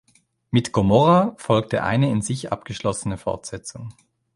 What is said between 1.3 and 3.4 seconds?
folgte eine in sich abgeschlossene